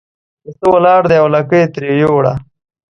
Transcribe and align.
پسه 0.43 0.65
ولاړ 0.73 1.01
دی 1.09 1.17
او 1.21 1.27
لکۍ 1.35 1.59
یې 1.61 1.71
ترې 1.73 1.89
یووړه. 2.01 2.33